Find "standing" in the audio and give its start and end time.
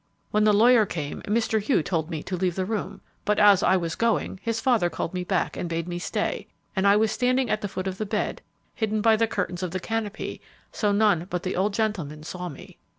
7.11-7.51